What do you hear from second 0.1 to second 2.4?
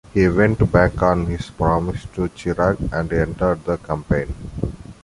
He went back on his promise to